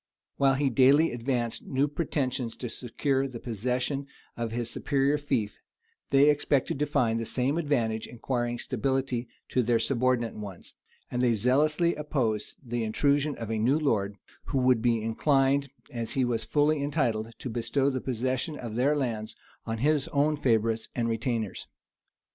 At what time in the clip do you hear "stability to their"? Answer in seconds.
8.57-9.77